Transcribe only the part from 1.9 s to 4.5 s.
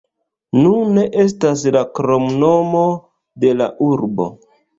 kromnomo de la urbo.